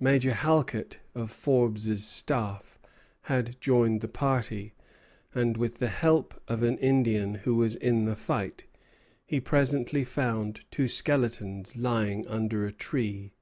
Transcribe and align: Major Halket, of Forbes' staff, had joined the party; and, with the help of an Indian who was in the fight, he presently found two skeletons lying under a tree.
Major 0.00 0.32
Halket, 0.32 1.00
of 1.14 1.30
Forbes' 1.30 2.02
staff, 2.06 2.78
had 3.24 3.60
joined 3.60 4.00
the 4.00 4.08
party; 4.08 4.72
and, 5.34 5.58
with 5.58 5.80
the 5.80 5.90
help 5.90 6.40
of 6.48 6.62
an 6.62 6.78
Indian 6.78 7.34
who 7.34 7.56
was 7.56 7.76
in 7.76 8.06
the 8.06 8.16
fight, 8.16 8.64
he 9.26 9.38
presently 9.38 10.02
found 10.02 10.64
two 10.70 10.88
skeletons 10.88 11.76
lying 11.76 12.26
under 12.26 12.64
a 12.64 12.72
tree. 12.72 13.34